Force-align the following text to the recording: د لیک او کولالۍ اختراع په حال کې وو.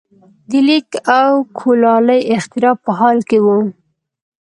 د 0.49 0.51
لیک 0.67 0.89
او 1.19 1.31
کولالۍ 1.59 2.21
اختراع 2.35 2.75
په 2.83 2.91
حال 2.99 3.17
کې 3.29 3.37
وو. 3.45 3.59